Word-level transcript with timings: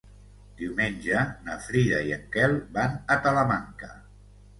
Diumenge 0.59 1.19
na 1.49 1.57
Frida 1.65 1.99
i 2.07 2.13
en 2.15 2.23
Quel 2.37 2.57
van 2.79 2.97
a 3.17 3.19
Talamanca. 3.27 3.91